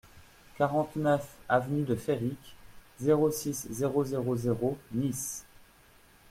[0.57, 2.55] quarante-neuf avenue de Féric,
[2.99, 5.45] zéro six, zéro zéro zéro, Nice